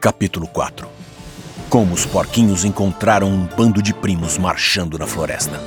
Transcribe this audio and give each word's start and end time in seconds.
Capítulo 0.00 0.46
4 0.46 0.88
Como 1.68 1.92
os 1.92 2.06
porquinhos 2.06 2.64
encontraram 2.64 3.28
um 3.28 3.46
bando 3.46 3.82
de 3.82 3.92
primos 3.92 4.38
marchando 4.38 4.96
na 4.96 5.08
floresta. 5.08 5.60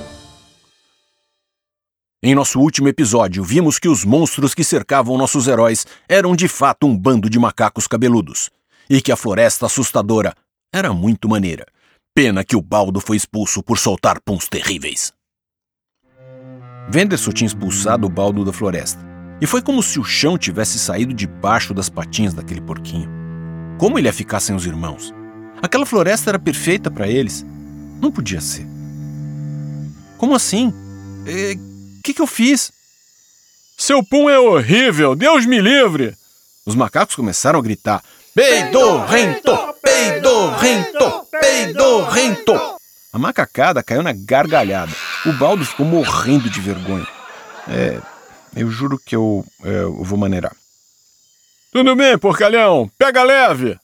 Em 2.24 2.33
nosso 2.33 2.58
último 2.58 2.88
episódio, 2.88 3.44
vimos 3.44 3.78
que 3.78 3.90
os 3.90 4.06
monstros 4.06 4.54
que 4.54 4.64
cercavam 4.64 5.17
nossos 5.17 5.48
heróis 5.48 5.86
eram 6.08 6.33
de 6.33 6.48
fato 6.48 6.88
um 6.88 6.98
bando 6.98 7.30
de 7.30 7.38
macacos 7.38 7.88
cabeludos, 7.88 8.50
e 8.89 9.02
que 9.02 9.12
a 9.12 9.18
floresta 9.18 9.66
assustadora 9.66 10.34
era 10.73 10.93
muito 10.93 11.27
maneira. 11.27 11.66
Pena 12.16 12.45
que 12.45 12.55
o 12.55 12.61
baldo 12.61 13.02
foi 13.02 13.18
expulso 13.18 13.61
por 13.61 13.77
soltar 13.77 14.21
puns 14.21 14.48
terríveis. 14.48 15.11
Venderson 16.89 17.32
tinha 17.34 17.48
expulsado 17.48 18.07
o 18.07 18.09
baldo 18.09 18.45
da 18.45 18.54
floresta, 18.54 19.05
e 19.41 19.45
foi 19.45 19.61
como 19.61 19.84
se 19.84 20.00
o 20.00 20.05
chão 20.05 20.38
tivesse 20.38 20.79
saído 20.79 21.13
debaixo 21.13 21.73
das 21.73 21.89
patinhas 21.89 22.34
daquele 22.34 22.61
porquinho. 22.61 23.20
Como 23.82 23.98
ele 23.98 24.07
ia 24.07 24.13
ficar 24.13 24.39
sem 24.39 24.55
os 24.55 24.68
irmãos? 24.68 25.11
Aquela 25.59 25.88
floresta 25.88 26.29
era 26.29 26.37
perfeita 26.37 26.92
para 26.92 27.07
eles. 27.07 27.43
Não 28.00 28.11
podia 28.11 28.39
ser. 28.39 28.64
Como 30.19 30.36
assim? 30.36 30.68
O 30.68 31.24
é, 31.28 31.55
que, 32.04 32.14
que 32.14 32.22
eu 32.22 32.28
fiz? 32.28 32.72
Seu 33.76 34.05
pum 34.05 34.30
é 34.30 34.38
horrível! 34.38 35.16
Deus 35.16 35.48
me 35.48 35.60
livre! 35.60 36.16
Os 36.64 36.76
macacos 36.76 37.16
começaram 37.16 37.58
a 37.58 37.62
gritar: 37.64 38.04
Peidorrento! 38.36 39.52
Peidorrento! 39.82 41.27
Peidorrento! 41.32 42.54
A 43.12 43.18
macacada 43.18 43.82
caiu 43.82 44.04
na 44.04 44.13
gargalhada. 44.13 44.91
O 45.26 45.34
baldo 45.34 45.66
ficou 45.66 45.88
morrendo 45.88 46.52
de 46.52 46.62
vergonha. 46.62 47.08
É, 47.68 48.00
eu 48.55 48.70
juro 48.70 49.02
que 49.04 49.16
eu, 49.16 49.44
é, 49.63 49.82
eu 49.82 50.04
vou 50.04 50.20
maneirar. 50.20 50.55
Tudo 51.72 51.96
bem, 51.96 52.18
porcalhão, 52.18 52.91
pega 52.98 53.24
leve! 53.24 53.80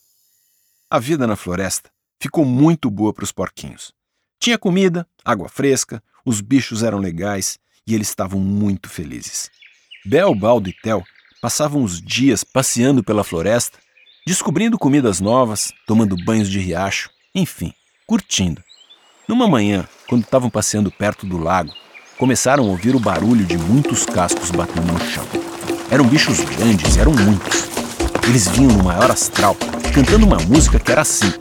A 0.89 0.99
vida 0.99 1.27
na 1.27 1.35
floresta 1.35 1.89
ficou 2.17 2.45
muito 2.45 2.89
boa 2.89 3.13
para 3.13 3.25
os 3.25 3.31
porquinhos. 3.33 3.91
Tinha 4.39 4.57
comida, 4.57 5.05
água 5.23 5.49
fresca, 5.49 6.01
os 6.25 6.39
bichos 6.39 6.81
eram 6.81 6.97
legais 6.97 7.59
e 7.85 7.93
eles 7.93 8.07
estavam 8.07 8.39
muito 8.39 8.87
felizes. 8.87 9.51
Bel, 10.05 10.33
Baldo 10.33 10.69
e 10.69 10.73
Tel 10.81 11.03
passavam 11.41 11.83
os 11.83 12.01
dias 12.01 12.45
passeando 12.45 13.03
pela 13.03 13.25
floresta, 13.25 13.77
descobrindo 14.25 14.77
comidas 14.77 15.19
novas, 15.19 15.73
tomando 15.85 16.15
banhos 16.23 16.49
de 16.49 16.57
riacho, 16.57 17.09
enfim, 17.35 17.73
curtindo. 18.05 18.63
Numa 19.27 19.45
manhã, 19.45 19.85
quando 20.07 20.23
estavam 20.23 20.49
passeando 20.49 20.89
perto 20.89 21.25
do 21.25 21.37
lago, 21.37 21.73
começaram 22.17 22.63
a 22.63 22.67
ouvir 22.67 22.95
o 22.95 22.99
barulho 22.99 23.45
de 23.45 23.57
muitos 23.57 24.05
cascos 24.05 24.51
batendo 24.51 24.93
no 24.93 24.99
chão. 25.01 25.27
Eram 25.91 26.07
bichos 26.07 26.39
grandes, 26.39 26.95
eram 26.95 27.11
muitos. 27.11 27.76
Eles 28.27 28.45
vinham 28.49 28.73
no 28.73 28.83
maior 28.83 29.09
astral, 29.09 29.55
cantando 29.93 30.25
uma 30.25 30.37
música 30.37 30.77
que 30.77 30.91
era 30.91 31.01
assim: 31.01 31.31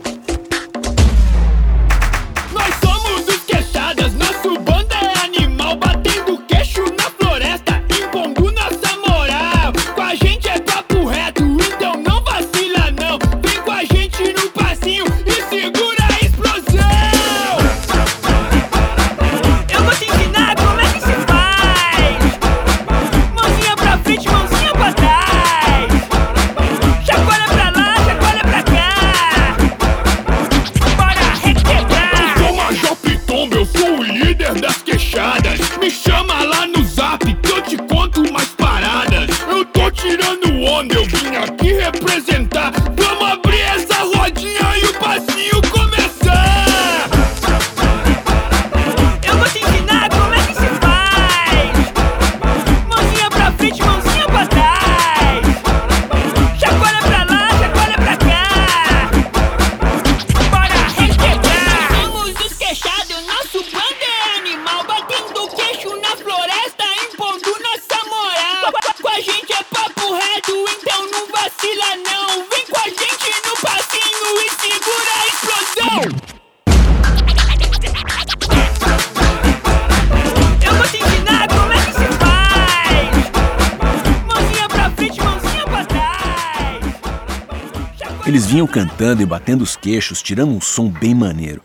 Eles 88.27 88.45
vinham 88.45 88.67
cantando 88.67 89.23
e 89.23 89.27
batendo 89.27 89.63
os 89.63 89.77
queixos, 89.77 90.21
tirando 90.21 90.51
um 90.51 90.61
som 90.61 90.89
bem 90.91 91.15
maneiro. 91.15 91.63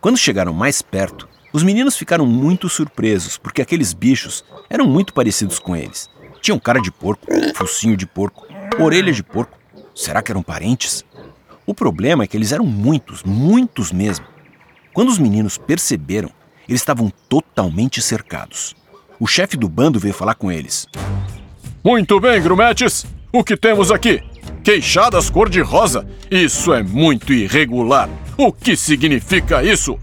Quando 0.00 0.18
chegaram 0.18 0.52
mais 0.52 0.82
perto, 0.82 1.28
os 1.52 1.62
meninos 1.62 1.96
ficaram 1.96 2.26
muito 2.26 2.68
surpresos, 2.68 3.38
porque 3.38 3.62
aqueles 3.62 3.92
bichos 3.92 4.44
eram 4.68 4.86
muito 4.86 5.14
parecidos 5.14 5.58
com 5.58 5.76
eles. 5.76 6.10
Tinham 6.42 6.58
cara 6.58 6.80
de 6.80 6.90
porco, 6.90 7.26
focinho 7.54 7.96
de 7.96 8.06
porco, 8.06 8.46
orelha 8.78 9.12
de 9.12 9.22
porco. 9.22 9.56
Será 9.94 10.20
que 10.20 10.32
eram 10.32 10.42
parentes? 10.42 11.04
O 11.70 11.74
problema 11.74 12.24
é 12.24 12.26
que 12.26 12.36
eles 12.36 12.50
eram 12.50 12.66
muitos, 12.66 13.22
muitos 13.22 13.92
mesmo. 13.92 14.26
Quando 14.92 15.08
os 15.08 15.20
meninos 15.20 15.56
perceberam, 15.56 16.28
eles 16.68 16.80
estavam 16.80 17.12
totalmente 17.28 18.02
cercados. 18.02 18.74
O 19.20 19.26
chefe 19.28 19.56
do 19.56 19.68
bando 19.68 20.00
veio 20.00 20.12
falar 20.12 20.34
com 20.34 20.50
eles. 20.50 20.88
Muito 21.84 22.18
bem, 22.18 22.42
grumetes! 22.42 23.06
O 23.32 23.44
que 23.44 23.56
temos 23.56 23.92
aqui? 23.92 24.20
Queixadas 24.64 25.30
cor-de-rosa? 25.30 26.04
Isso 26.28 26.74
é 26.74 26.82
muito 26.82 27.32
irregular. 27.32 28.10
O 28.36 28.52
que 28.52 28.74
significa 28.74 29.62
isso? 29.62 29.96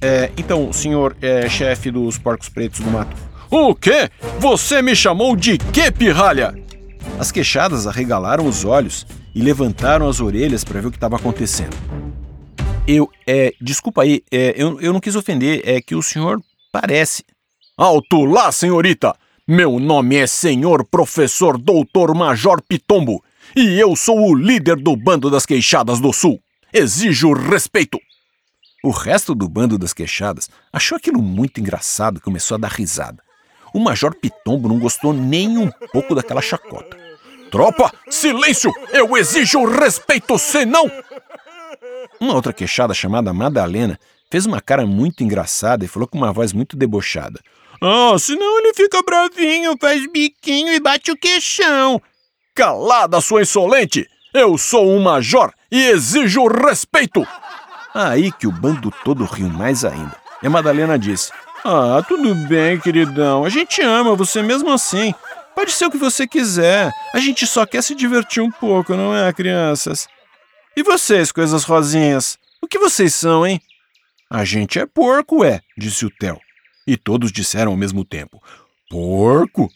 É, 0.00 0.30
então, 0.36 0.72
senhor 0.72 1.16
é, 1.20 1.48
chefe 1.48 1.90
dos 1.90 2.16
porcos 2.16 2.48
pretos 2.48 2.78
do 2.78 2.88
mato. 2.92 3.16
O 3.50 3.74
quê? 3.74 4.08
Você 4.38 4.80
me 4.80 4.94
chamou 4.94 5.34
de 5.34 5.58
quê, 5.58 5.90
pirralha? 5.90 6.54
As 7.18 7.30
queixadas 7.30 7.86
arregalaram 7.86 8.46
os 8.46 8.64
olhos 8.64 9.06
e 9.34 9.40
levantaram 9.40 10.08
as 10.08 10.20
orelhas 10.20 10.64
para 10.64 10.80
ver 10.80 10.88
o 10.88 10.90
que 10.90 10.96
estava 10.96 11.16
acontecendo. 11.16 11.76
Eu, 12.86 13.08
é, 13.26 13.52
desculpa 13.60 14.02
aí, 14.02 14.22
é, 14.30 14.54
eu, 14.56 14.80
eu 14.80 14.92
não 14.92 15.00
quis 15.00 15.14
ofender, 15.14 15.62
é 15.64 15.80
que 15.80 15.94
o 15.94 16.02
senhor 16.02 16.40
parece. 16.72 17.24
Alto 17.76 18.24
lá, 18.24 18.50
senhorita! 18.50 19.14
Meu 19.46 19.78
nome 19.78 20.16
é 20.16 20.26
Senhor 20.26 20.84
Professor 20.84 21.58
Doutor 21.58 22.14
Major 22.14 22.62
Pitombo 22.62 23.22
e 23.56 23.78
eu 23.78 23.94
sou 23.96 24.18
o 24.20 24.34
líder 24.34 24.76
do 24.76 24.96
bando 24.96 25.28
das 25.28 25.44
queixadas 25.44 26.00
do 26.00 26.12
sul. 26.12 26.40
Exijo 26.72 27.32
respeito. 27.32 27.98
O 28.84 28.90
resto 28.90 29.34
do 29.34 29.48
bando 29.48 29.76
das 29.76 29.92
queixadas 29.92 30.48
achou 30.72 30.96
aquilo 30.96 31.20
muito 31.20 31.60
engraçado 31.60 32.18
e 32.18 32.20
começou 32.20 32.54
a 32.54 32.58
dar 32.58 32.70
risada. 32.70 33.22
O 33.74 33.80
Major 33.80 34.14
Pitombo 34.14 34.68
não 34.68 34.78
gostou 34.78 35.12
nem 35.12 35.56
um 35.58 35.70
pouco 35.92 36.14
daquela 36.14 36.42
chacota. 36.42 36.96
Tropa, 37.50 37.92
silêncio! 38.08 38.72
Eu 38.92 39.16
exijo 39.16 39.64
respeito, 39.64 40.38
senão. 40.38 40.90
Uma 42.20 42.34
outra 42.34 42.52
queixada 42.52 42.94
chamada 42.94 43.32
Madalena 43.32 43.98
fez 44.30 44.46
uma 44.46 44.60
cara 44.60 44.86
muito 44.86 45.22
engraçada 45.22 45.84
e 45.84 45.88
falou 45.88 46.08
com 46.08 46.16
uma 46.16 46.32
voz 46.32 46.52
muito 46.52 46.76
debochada. 46.76 47.40
Ah, 47.82 48.16
senão 48.18 48.60
ele 48.60 48.72
fica 48.74 49.02
bravinho, 49.02 49.76
faz 49.80 50.06
biquinho 50.10 50.72
e 50.72 50.80
bate 50.80 51.10
o 51.10 51.16
queixão. 51.16 52.00
Calada, 52.54 53.20
sua 53.20 53.42
insolente! 53.42 54.08
Eu 54.32 54.56
sou 54.56 54.88
um 54.88 55.02
major 55.02 55.52
e 55.70 55.88
exijo 55.88 56.46
respeito! 56.46 57.26
Aí 57.94 58.32
que 58.32 58.46
o 58.46 58.52
bando 58.52 58.90
todo 59.04 59.24
riu 59.24 59.48
mais 59.48 59.84
ainda. 59.84 60.16
E 60.42 60.46
a 60.46 60.50
Madalena 60.50 60.98
disse: 60.98 61.30
Ah, 61.64 62.02
tudo 62.06 62.34
bem, 62.34 62.78
queridão. 62.80 63.44
A 63.44 63.48
gente 63.48 63.80
ama 63.80 64.16
você 64.16 64.42
mesmo 64.42 64.70
assim. 64.70 65.14
Pode 65.54 65.72
ser 65.72 65.86
o 65.86 65.90
que 65.90 65.98
você 65.98 66.26
quiser. 66.26 66.92
A 67.14 67.18
gente 67.18 67.46
só 67.46 67.64
quer 67.64 67.82
se 67.82 67.94
divertir 67.94 68.42
um 68.42 68.50
pouco, 68.50 68.94
não 68.94 69.14
é, 69.14 69.32
crianças? 69.32 70.08
E 70.76 70.82
vocês, 70.82 71.30
coisas 71.30 71.64
rosinhas? 71.64 72.38
O 72.60 72.66
que 72.66 72.78
vocês 72.78 73.14
são, 73.14 73.46
hein? 73.46 73.60
A 74.30 74.44
gente 74.44 74.78
é 74.78 74.86
porco, 74.86 75.44
é, 75.44 75.60
disse 75.76 76.06
o 76.06 76.10
Theo. 76.10 76.40
E 76.86 76.96
todos 76.96 77.30
disseram 77.30 77.72
ao 77.72 77.76
mesmo 77.76 78.04
tempo: 78.04 78.42
Porco? 78.88 79.70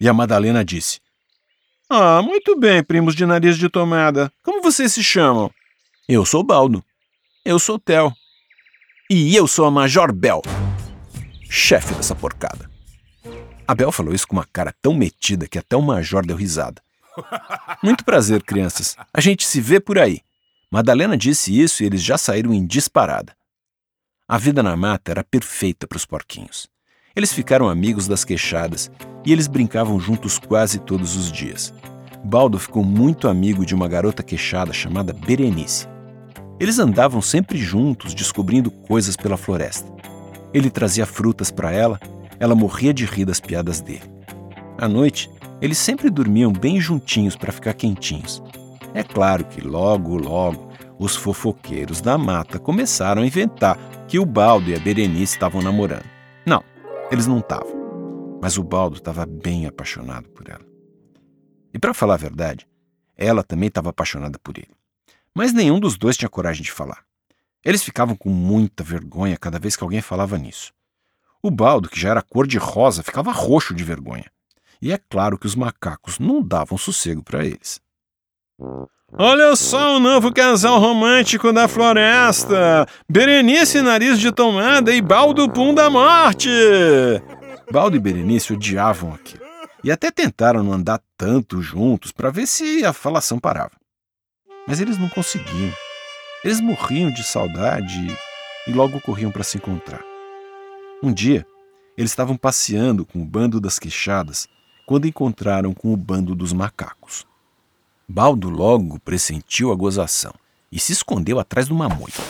E 0.00 0.08
a 0.08 0.12
Madalena 0.12 0.64
disse: 0.64 1.00
ah, 1.88 2.22
muito 2.22 2.58
bem, 2.58 2.82
primos 2.82 3.14
de 3.14 3.26
nariz 3.26 3.58
de 3.58 3.68
tomada. 3.68 4.32
Como 4.42 4.62
vocês 4.62 4.92
se 4.92 5.04
chamam? 5.04 5.50
Eu 6.08 6.24
sou 6.24 6.42
Baldo. 6.42 6.82
Eu 7.44 7.58
sou 7.58 7.78
Tel. 7.78 8.12
E 9.10 9.36
eu 9.36 9.46
sou 9.46 9.66
a 9.66 9.70
Major 9.70 10.10
Bel, 10.10 10.40
chefe 11.54 11.94
dessa 11.94 12.16
porcada. 12.16 12.68
A 13.66 13.74
Bel 13.74 13.92
falou 13.92 14.12
isso 14.12 14.26
com 14.26 14.34
uma 14.34 14.44
cara 14.44 14.74
tão 14.82 14.92
metida 14.92 15.46
que 15.46 15.58
até 15.58 15.76
o 15.76 15.80
Major 15.80 16.26
deu 16.26 16.36
risada. 16.36 16.82
Muito 17.80 18.04
prazer, 18.04 18.42
crianças. 18.42 18.96
A 19.12 19.20
gente 19.20 19.46
se 19.46 19.60
vê 19.60 19.78
por 19.78 19.96
aí. 19.96 20.20
Madalena 20.68 21.16
disse 21.16 21.58
isso 21.58 21.82
e 21.82 21.86
eles 21.86 22.02
já 22.02 22.18
saíram 22.18 22.52
em 22.52 22.66
disparada. 22.66 23.36
A 24.26 24.36
vida 24.36 24.64
na 24.64 24.76
mata 24.76 25.12
era 25.12 25.22
perfeita 25.22 25.86
para 25.86 25.96
os 25.96 26.04
porquinhos. 26.04 26.68
Eles 27.14 27.32
ficaram 27.32 27.68
amigos 27.68 28.08
das 28.08 28.24
queixadas 28.24 28.90
e 29.24 29.32
eles 29.32 29.46
brincavam 29.46 30.00
juntos 30.00 30.38
quase 30.38 30.80
todos 30.80 31.14
os 31.14 31.30
dias. 31.30 31.72
Baldo 32.24 32.58
ficou 32.58 32.82
muito 32.82 33.28
amigo 33.28 33.64
de 33.64 33.74
uma 33.74 33.86
garota 33.86 34.24
queixada 34.24 34.72
chamada 34.72 35.12
Berenice. 35.12 35.86
Eles 36.58 36.80
andavam 36.80 37.22
sempre 37.22 37.58
juntos, 37.58 38.12
descobrindo 38.12 38.70
coisas 38.72 39.16
pela 39.16 39.36
floresta. 39.36 39.94
Ele 40.54 40.70
trazia 40.70 41.04
frutas 41.04 41.50
para 41.50 41.72
ela, 41.72 42.00
ela 42.38 42.54
morria 42.54 42.94
de 42.94 43.04
rir 43.04 43.24
das 43.24 43.40
piadas 43.40 43.80
dele. 43.80 44.10
À 44.78 44.88
noite, 44.88 45.28
eles 45.60 45.78
sempre 45.78 46.08
dormiam 46.08 46.52
bem 46.52 46.80
juntinhos 46.80 47.34
para 47.34 47.52
ficar 47.52 47.74
quentinhos. 47.74 48.40
É 48.94 49.02
claro 49.02 49.44
que 49.44 49.60
logo, 49.60 50.16
logo, 50.16 50.70
os 50.98 51.16
fofoqueiros 51.16 52.00
da 52.00 52.16
mata 52.16 52.60
começaram 52.60 53.22
a 53.22 53.26
inventar 53.26 53.76
que 54.06 54.18
o 54.18 54.24
Baldo 54.24 54.70
e 54.70 54.74
a 54.76 54.78
Berenice 54.78 55.34
estavam 55.34 55.60
namorando. 55.60 56.04
Não, 56.46 56.62
eles 57.10 57.26
não 57.26 57.40
estavam. 57.40 58.38
Mas 58.40 58.56
o 58.56 58.62
Baldo 58.62 58.96
estava 58.96 59.26
bem 59.26 59.66
apaixonado 59.66 60.28
por 60.28 60.48
ela. 60.48 60.64
E 61.72 61.78
para 61.78 61.92
falar 61.92 62.14
a 62.14 62.18
verdade, 62.18 62.68
ela 63.16 63.42
também 63.42 63.66
estava 63.66 63.90
apaixonada 63.90 64.38
por 64.38 64.56
ele. 64.56 64.70
Mas 65.34 65.52
nenhum 65.52 65.80
dos 65.80 65.96
dois 65.96 66.16
tinha 66.16 66.28
coragem 66.28 66.62
de 66.62 66.70
falar. 66.70 67.04
Eles 67.64 67.82
ficavam 67.82 68.14
com 68.14 68.28
muita 68.28 68.84
vergonha 68.84 69.38
cada 69.38 69.58
vez 69.58 69.74
que 69.74 69.82
alguém 69.82 70.02
falava 70.02 70.36
nisso. 70.36 70.72
O 71.42 71.50
baldo, 71.50 71.88
que 71.88 71.98
já 71.98 72.10
era 72.10 72.22
cor 72.22 72.46
de 72.46 72.58
rosa, 72.58 73.02
ficava 73.02 73.32
roxo 73.32 73.74
de 73.74 73.82
vergonha. 73.82 74.30
E 74.80 74.92
é 74.92 74.98
claro 74.98 75.38
que 75.38 75.46
os 75.46 75.54
macacos 75.54 76.18
não 76.18 76.42
davam 76.42 76.76
sossego 76.76 77.22
para 77.22 77.44
eles. 77.44 77.80
Olha 79.16 79.54
só 79.56 79.96
o 79.96 80.00
novo 80.00 80.32
casal 80.32 80.78
romântico 80.78 81.52
da 81.52 81.68
floresta! 81.68 82.86
Berenice 83.08 83.80
Nariz 83.80 84.18
de 84.18 84.32
Tomada 84.32 84.92
e 84.92 85.00
Baldo 85.00 85.48
Pum 85.50 85.72
da 85.72 85.88
Morte! 85.88 86.50
Baldo 87.70 87.96
e 87.96 88.00
Berenice 88.00 88.52
odiavam 88.52 89.14
aquilo. 89.14 89.44
E 89.82 89.90
até 89.90 90.10
tentaram 90.10 90.62
não 90.62 90.72
andar 90.72 91.00
tanto 91.16 91.62
juntos 91.62 92.10
para 92.10 92.30
ver 92.30 92.46
se 92.46 92.84
a 92.84 92.92
falação 92.92 93.38
parava. 93.38 93.72
Mas 94.66 94.80
eles 94.80 94.98
não 94.98 95.08
conseguiam. 95.08 95.72
Eles 96.44 96.60
morriam 96.60 97.10
de 97.10 97.24
saudade 97.24 98.06
e 98.66 98.70
logo 98.70 99.00
corriam 99.00 99.30
para 99.30 99.42
se 99.42 99.56
encontrar. 99.56 100.04
Um 101.02 101.10
dia, 101.10 101.46
eles 101.96 102.10
estavam 102.10 102.36
passeando 102.36 103.06
com 103.06 103.22
o 103.22 103.24
bando 103.24 103.58
das 103.58 103.78
queixadas 103.78 104.46
quando 104.84 105.06
encontraram 105.06 105.72
com 105.72 105.90
o 105.90 105.96
bando 105.96 106.34
dos 106.34 106.52
macacos. 106.52 107.26
Baldo 108.06 108.50
logo 108.50 109.00
pressentiu 109.00 109.72
a 109.72 109.74
gozação 109.74 110.34
e 110.70 110.78
se 110.78 110.92
escondeu 110.92 111.38
atrás 111.38 111.68
de 111.68 111.72
uma 111.72 111.88
moita. 111.88 112.20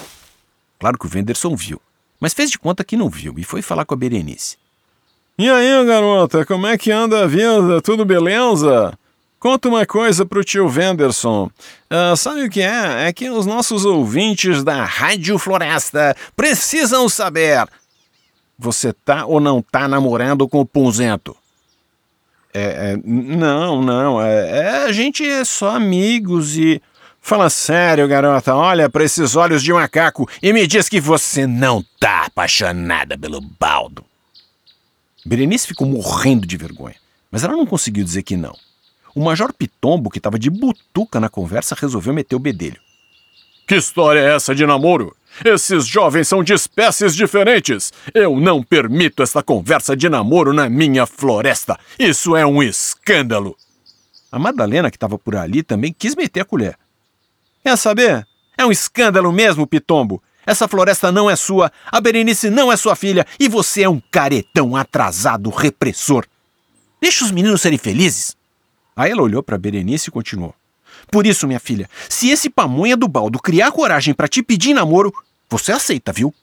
Claro 0.79 0.97
que 0.97 1.07
o 1.07 1.09
Venderson 1.09 1.57
viu, 1.57 1.83
mas 2.21 2.33
fez 2.33 2.53
de 2.53 2.59
conta 2.59 2.85
que 2.85 2.97
não 2.97 3.11
viu 3.11 3.35
e 3.37 3.43
foi 3.43 3.63
falar 3.63 3.85
com 3.85 3.95
a 3.95 3.97
Berenice. 3.97 4.57
E 5.37 5.51
aí, 5.51 5.85
garota, 5.85 6.47
como 6.47 6.69
é 6.69 6.79
que 6.79 6.93
anda 6.93 7.25
a 7.25 7.27
vida? 7.27 7.83
Tudo 7.83 8.05
beleza? 8.05 8.97
Conta 9.45 9.69
uma 9.69 9.85
coisa 9.85 10.25
pro 10.25 10.43
tio 10.43 10.67
Venderson. 10.71 11.51
Uh, 11.91 12.17
sabe 12.17 12.45
o 12.45 12.51
que 12.51 12.63
é? 12.63 13.09
É 13.09 13.13
que 13.13 13.29
os 13.29 13.45
nossos 13.45 13.85
ouvintes 13.85 14.65
da 14.65 14.87
Rádio 14.87 15.39
Floresta 15.39 16.17
precisam 16.35 17.11
saber. 17.11 17.69
Você 18.59 18.95
tá 18.95 19.27
ou 19.27 19.41
não 19.41 19.61
tá 19.61 19.87
namorando 19.87 20.49
com 20.49 20.61
o 20.61 20.65
Punzento? 20.65 21.37
É, 22.55 22.63
é, 22.63 23.01
não, 23.05 23.83
não. 23.83 24.23
É, 24.23 24.61
é, 24.61 24.69
a 24.85 24.93
gente 24.93 25.23
é 25.23 25.45
só 25.45 25.77
amigos 25.77 26.57
e. 26.57 26.81
Fala 27.21 27.51
sério, 27.51 28.09
garota. 28.09 28.55
Olha 28.55 28.89
para 28.89 29.05
esses 29.05 29.37
olhos 29.37 29.63
de 29.63 29.75
macaco 29.75 30.27
e 30.43 30.55
me 30.55 30.67
diz 30.67 30.89
que 30.89 31.03
você 31.03 31.47
não 31.47 31.85
tá 32.01 32.25
apaixonada 32.25 33.19
pelo 33.19 33.43
baldo. 33.43 34.07
Berenice 35.23 35.67
ficou 35.67 35.87
morrendo 35.87 36.47
de 36.47 36.57
vergonha, 36.57 36.97
mas 37.31 37.45
ela 37.45 37.53
não 37.53 37.67
conseguiu 37.67 38.03
dizer 38.03 38.23
que 38.23 38.39
não. 38.39 38.57
O 39.15 39.23
Major 39.23 39.53
Pitombo, 39.53 40.11
que 40.11 40.19
estava 40.19 40.39
de 40.39 40.51
butuca 40.51 41.21
na 41.21 41.29
conversa, 41.29 41.77
resolveu 41.79 42.13
meter 42.13 42.35
o 42.35 42.41
bedelho. 42.41 42.81
Que 43.67 43.77
história 43.77 44.19
é 44.19 44.35
essa 44.35 44.55
de 44.55 44.67
namoro? 44.67 45.17
Esses 45.45 45.87
jovens 45.87 46.29
são 46.29 46.43
de 46.43 46.53
espécies 46.53 47.15
diferentes. 47.15 47.93
Eu 48.13 48.39
não 48.41 48.63
permito 48.63 49.23
esta 49.23 49.43
conversa 49.43 49.97
de 49.97 50.09
namoro 50.09 50.53
na 50.53 50.69
minha 50.69 51.07
floresta. 51.07 51.79
Isso 51.99 52.37
é 52.37 52.45
um 52.45 52.63
escândalo. 52.63 53.57
A 54.31 54.39
Madalena, 54.39 54.91
que 54.91 54.97
estava 54.97 55.17
por 55.17 55.37
ali, 55.37 55.63
também 55.63 55.93
quis 55.93 56.17
meter 56.17 56.41
a 56.41 56.45
colher. 56.45 56.77
Quer 57.63 57.77
saber? 57.79 58.27
É 58.59 58.67
um 58.67 58.73
escândalo 58.73 59.33
mesmo, 59.33 59.67
Pitombo. 59.67 60.23
Essa 60.45 60.69
floresta 60.69 61.11
não 61.11 61.31
é 61.31 61.37
sua, 61.37 61.73
a 61.91 62.01
Berenice 62.01 62.51
não 62.51 62.71
é 62.71 62.77
sua 62.77 62.95
filha 62.95 63.25
e 63.41 63.49
você 63.49 63.83
é 63.83 63.89
um 63.89 64.03
caretão 64.11 64.77
atrasado 64.77 65.49
repressor. 65.51 66.27
Deixa 67.01 67.25
os 67.25 67.31
meninos 67.31 67.63
serem 67.63 67.79
felizes. 67.79 68.37
Aí 68.97 69.11
ela 69.11 69.23
olhou 69.23 69.43
para 69.43 69.59
Berenice 69.59 70.09
e 70.09 70.13
continuou. 70.13 70.55
Por 71.11 71.27
isso, 71.27 71.47
minha 71.47 71.61
filha, 71.61 71.89
se 72.09 72.31
esse 72.31 72.49
pamonha 72.49 72.97
do 72.97 73.09
baldo 73.09 73.39
criar 73.39 73.73
coragem 73.73 74.15
para 74.15 74.29
te 74.29 74.43
pedir 74.43 74.75
namoro, 74.75 75.13
você 75.49 75.73
aceita, 75.73 76.13
viu? 76.13 76.35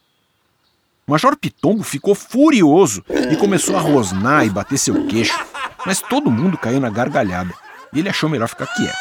Major 1.07 1.35
Pitombo 1.35 1.83
ficou 1.83 2.15
furioso 2.15 3.03
e 3.09 3.35
começou 3.35 3.75
a 3.75 3.81
rosnar 3.81 4.45
e 4.45 4.49
bater 4.49 4.77
seu 4.77 5.07
queixo, 5.07 5.37
mas 5.85 5.99
todo 5.99 6.31
mundo 6.31 6.57
caiu 6.57 6.79
na 6.79 6.89
gargalhada 6.89 7.53
e 7.91 7.99
ele 7.99 8.09
achou 8.09 8.29
melhor 8.29 8.47
ficar 8.47 8.67
quieto. 8.67 8.95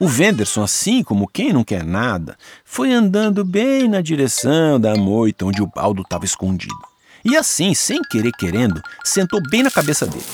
O 0.00 0.06
Venderson, 0.06 0.62
assim 0.62 1.02
como 1.02 1.26
quem 1.26 1.52
não 1.52 1.64
quer 1.64 1.84
nada, 1.84 2.36
foi 2.64 2.92
andando 2.92 3.44
bem 3.44 3.88
na 3.88 4.00
direção 4.00 4.78
da 4.78 4.94
moita 4.94 5.44
onde 5.44 5.62
o 5.62 5.66
baldo 5.66 6.02
estava 6.02 6.24
escondido. 6.24 6.76
E 7.24 7.36
assim, 7.36 7.74
sem 7.74 8.00
querer 8.02 8.32
querendo, 8.32 8.80
sentou 9.02 9.40
bem 9.50 9.62
na 9.62 9.70
cabeça 9.70 10.06
dele. 10.06 10.24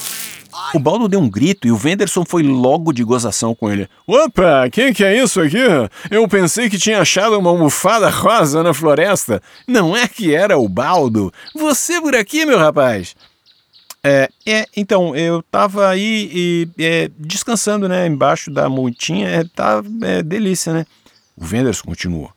O 0.74 0.78
Baldo 0.80 1.06
deu 1.06 1.20
um 1.20 1.30
grito 1.30 1.68
e 1.68 1.70
o 1.70 1.76
Venderson 1.76 2.24
foi 2.24 2.42
logo 2.42 2.92
de 2.92 3.04
gozação 3.04 3.54
com 3.54 3.70
ele. 3.70 3.88
Opa, 4.08 4.68
quem 4.72 4.92
que 4.92 5.04
é 5.04 5.16
isso 5.22 5.40
aqui? 5.40 5.56
Eu 6.10 6.26
pensei 6.26 6.68
que 6.68 6.76
tinha 6.76 7.00
achado 7.00 7.38
uma 7.38 7.48
almofada 7.48 8.10
rosa 8.10 8.60
na 8.60 8.74
floresta. 8.74 9.40
Não 9.68 9.96
é 9.96 10.08
que 10.08 10.34
era 10.34 10.58
o 10.58 10.68
Baldo? 10.68 11.32
Você 11.54 12.00
por 12.00 12.16
aqui, 12.16 12.44
meu 12.44 12.58
rapaz? 12.58 13.14
É, 14.02 14.28
é 14.44 14.66
então, 14.76 15.14
eu 15.14 15.44
tava 15.44 15.88
aí 15.88 16.28
e, 16.34 16.68
é, 16.76 17.08
descansando, 17.16 17.88
né, 17.88 18.08
embaixo 18.08 18.50
da 18.50 18.68
montinha, 18.68 19.28
é, 19.28 19.44
tá 19.44 19.80
é, 20.02 20.24
delícia, 20.24 20.72
né? 20.72 20.86
O 21.36 21.44
Venderson 21.44 21.84
continuou. 21.84 22.32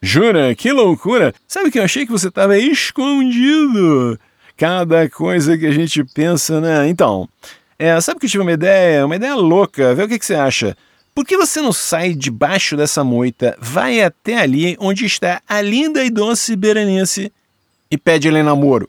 Jura? 0.00 0.54
Que 0.54 0.72
loucura! 0.72 1.34
Sabe 1.46 1.70
que 1.70 1.78
eu 1.78 1.84
achei 1.84 2.06
que 2.06 2.12
você 2.12 2.30
tava 2.30 2.56
escondido? 2.56 4.18
Cada 4.56 5.08
coisa 5.10 5.58
que 5.58 5.66
a 5.66 5.70
gente 5.70 6.02
pensa, 6.02 6.60
né? 6.60 6.88
Então, 6.88 7.28
é, 7.78 8.00
sabe 8.00 8.20
que 8.20 8.26
eu 8.26 8.30
tive 8.30 8.42
uma 8.42 8.52
ideia? 8.52 9.04
Uma 9.04 9.16
ideia 9.16 9.34
louca. 9.34 9.94
Vê 9.94 10.02
o 10.04 10.08
que, 10.08 10.18
que 10.18 10.26
você 10.26 10.34
acha. 10.34 10.76
Por 11.14 11.24
que 11.24 11.36
você 11.36 11.60
não 11.60 11.72
sai 11.72 12.12
debaixo 12.12 12.76
dessa 12.76 13.02
moita, 13.02 13.56
vai 13.58 14.02
até 14.02 14.38
ali 14.38 14.76
onde 14.78 15.06
está 15.06 15.40
a 15.48 15.62
linda 15.62 16.04
e 16.04 16.10
doce 16.10 16.54
Berenice 16.54 17.32
e 17.90 17.96
pede 17.96 18.28
ele 18.28 18.42
namoro? 18.42 18.86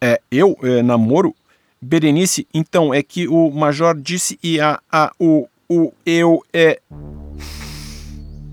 É, 0.00 0.20
eu 0.30 0.56
é, 0.62 0.82
namoro? 0.82 1.34
Berenice, 1.80 2.46
então, 2.52 2.92
é 2.92 3.02
que 3.02 3.28
o 3.28 3.50
Major 3.50 3.96
disse 3.96 4.38
e 4.42 4.58
a, 4.60 4.80
a, 4.90 5.12
o, 5.20 5.46
o, 5.68 5.92
eu, 6.04 6.42
é... 6.52 6.80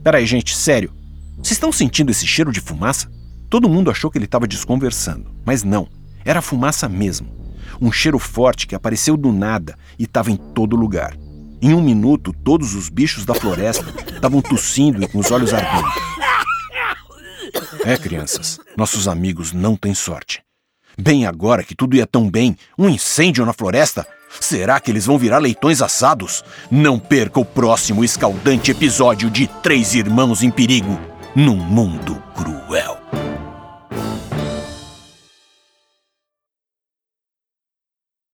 Peraí, 0.04 0.26
gente, 0.26 0.56
sério. 0.56 0.94
Vocês 1.38 1.52
estão 1.52 1.72
sentindo 1.72 2.12
esse 2.12 2.28
cheiro 2.28 2.52
de 2.52 2.62
fumaça? 2.62 3.10
Todo 3.50 3.70
mundo 3.70 3.90
achou 3.90 4.12
que 4.12 4.18
ele 4.18 4.26
estava 4.26 4.48
desconversando, 4.48 5.32
mas 5.44 5.64
não, 5.64 5.88
era 6.24 6.42
fumaça 6.42 6.88
mesmo. 6.88 7.43
Um 7.82 7.92
cheiro 7.92 8.20
forte 8.20 8.68
que 8.68 8.76
apareceu 8.76 9.18
do 9.18 9.32
nada 9.32 9.76
e 9.98 10.04
estava 10.04 10.32
em 10.32 10.36
todo 10.36 10.76
lugar. 10.76 11.16
Em 11.62 11.74
um 11.74 11.82
minuto, 11.82 12.34
todos 12.44 12.76
os 12.76 12.90
bichos 12.90 13.26
da 13.26 13.34
floresta 13.34 13.86
estavam 14.14 14.42
tossindo 14.42 15.04
e 15.04 15.08
com 15.08 15.20
os 15.20 15.32
olhos 15.32 15.54
ardendo. 15.54 15.88
É, 17.86 17.98
crianças, 17.98 18.60
nossos 18.76 19.08
amigos 19.08 19.52
não 19.54 19.76
têm 19.76 19.94
sorte. 19.94 20.42
Bem 20.98 21.26
agora 21.26 21.64
que 21.64 21.76
tudo 21.76 21.96
ia 21.96 22.06
tão 22.06 22.30
bem, 22.30 22.56
um 22.78 22.88
incêndio 22.90 23.46
na 23.46 23.54
floresta? 23.54 24.06
Será 24.40 24.80
que 24.80 24.92
eles 24.92 25.06
vão 25.06 25.18
virar 25.18 25.40
leitões 25.40 25.82
assados? 25.82 26.44
Não 26.70 27.00
perca 27.00 27.40
o 27.40 27.46
próximo 27.46 28.04
escaldante 28.04 28.72
episódio 28.72 29.30
de 29.30 29.48
Três 29.48 29.94
Irmãos 29.94 30.44
em 30.44 30.52
Perigo 30.52 31.00
num 31.36 31.56
mundo 31.56 32.22
cruel. 32.36 32.98